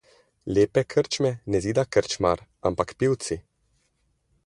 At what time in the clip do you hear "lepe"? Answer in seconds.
0.55-0.83